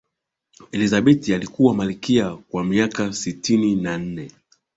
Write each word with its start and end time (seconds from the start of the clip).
elizabeth 0.71 1.29
alikuwa 1.29 1.73
malkia 1.73 2.35
kwa 2.49 2.63
miaka 2.63 3.13
sitini 3.13 3.75
na 3.75 3.97
nne 3.97 4.31